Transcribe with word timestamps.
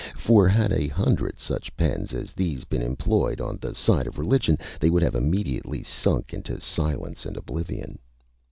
For 0.15 0.47
had 0.47 0.71
a 0.73 0.87
hundred 0.87 1.37
such 1.37 1.77
pens 1.77 2.11
as 2.11 2.31
these 2.31 2.63
been 2.63 2.81
employed 2.81 3.39
on 3.39 3.57
the 3.61 3.75
side 3.75 4.07
of 4.07 4.17
religion, 4.17 4.57
they 4.79 4.89
would 4.89 5.03
have 5.03 5.13
immediately 5.13 5.83
sunk 5.83 6.33
into 6.33 6.59
silence 6.59 7.23
and 7.23 7.37
oblivion. 7.37 7.99